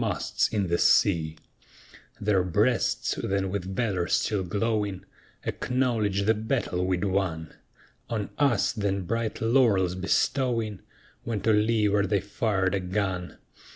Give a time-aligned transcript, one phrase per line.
[2.19, 5.05] Their breasts then with valor still glowing,
[5.43, 7.53] Acknowledged the battle we'd won,
[8.09, 10.79] On us then bright laurels bestowing,
[11.23, 13.37] When to leeward they fired a gun.